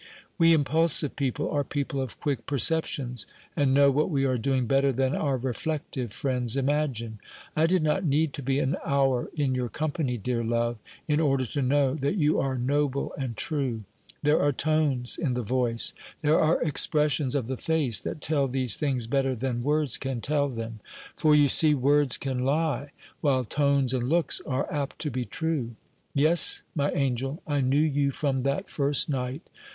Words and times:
We 0.39 0.51
impulsive 0.55 1.15
people 1.15 1.51
are 1.51 1.63
people 1.63 2.01
of 2.01 2.19
quick 2.19 2.47
perceptions, 2.47 3.27
and 3.55 3.71
know 3.71 3.91
what 3.91 4.09
we 4.09 4.25
are 4.25 4.39
doing 4.39 4.65
better 4.65 4.91
than 4.91 5.13
our 5.13 5.37
reflective 5.37 6.11
friends 6.11 6.57
imagine. 6.57 7.19
I 7.55 7.67
did 7.67 7.83
not 7.83 8.03
need 8.03 8.33
to 8.33 8.41
be 8.41 8.57
an 8.57 8.77
hour 8.83 9.29
in 9.35 9.53
your 9.53 9.69
company, 9.69 10.17
dear 10.17 10.43
love, 10.43 10.79
in 11.07 11.19
order 11.19 11.45
to 11.45 11.61
know 11.61 11.93
that 11.93 12.15
you 12.15 12.39
are 12.39 12.57
noble 12.57 13.13
and 13.15 13.37
true. 13.37 13.83
There 14.23 14.41
are 14.41 14.51
tones 14.51 15.17
in 15.19 15.35
the 15.35 15.43
voice, 15.43 15.93
there 16.23 16.39
are 16.39 16.59
expressions 16.63 17.35
of 17.35 17.45
the 17.45 17.55
face, 17.55 17.99
that 17.99 18.21
tell 18.21 18.47
these 18.47 18.77
things 18.77 19.05
better 19.05 19.35
than 19.35 19.61
words 19.61 19.99
can 19.99 20.19
tell 20.19 20.49
them; 20.49 20.79
for, 21.15 21.35
you 21.35 21.47
see, 21.47 21.75
words 21.75 22.17
can 22.17 22.39
lie, 22.39 22.89
while 23.19 23.43
tones 23.43 23.93
and 23.93 24.09
looks 24.09 24.41
are 24.47 24.65
apt 24.73 24.97
to 24.97 25.11
be 25.11 25.25
true. 25.25 25.75
Yes, 26.15 26.63
my 26.73 26.89
angel, 26.93 27.43
I 27.45 27.61
knew 27.61 27.77
you 27.79 28.09
from 28.09 28.41
that 28.41 28.67
first 28.67 29.07
night. 29.07 29.43